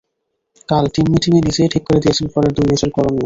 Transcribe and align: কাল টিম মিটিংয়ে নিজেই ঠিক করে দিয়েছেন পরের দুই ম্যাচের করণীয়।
কাল 0.69 0.85
টিম 0.93 1.05
মিটিংয়ে 1.11 1.41
নিজেই 1.47 1.71
ঠিক 1.73 1.83
করে 1.87 1.99
দিয়েছেন 2.03 2.27
পরের 2.33 2.51
দুই 2.55 2.65
ম্যাচের 2.69 2.91
করণীয়। 2.95 3.19